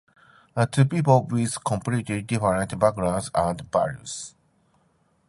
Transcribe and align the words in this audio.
Two 0.71 0.85
people 0.85 1.25
with 1.27 1.63
completely 1.63 2.23
different 2.23 2.79
backgrounds 2.79 3.29
and 3.35 3.71
values. 3.71 4.33